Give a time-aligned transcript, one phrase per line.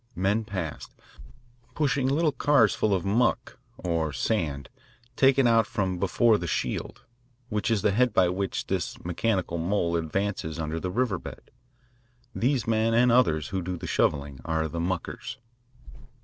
[0.15, 0.95] Men passed,
[1.75, 4.67] pushing little cars full of "muck" or sand
[5.15, 7.03] taken out from before the "shield"
[7.49, 11.51] which is the head by which this mechanical mole advances under the river bed.
[12.33, 15.37] These men and others who do the shovelling are the "muckers."